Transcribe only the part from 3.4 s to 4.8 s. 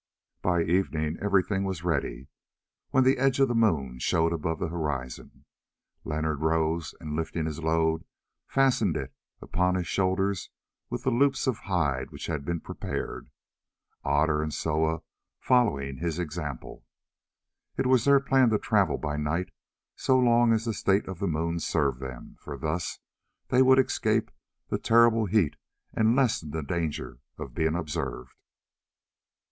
the moon showed above the